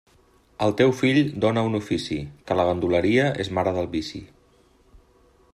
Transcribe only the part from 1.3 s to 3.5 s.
dóna un ofici, que la ganduleria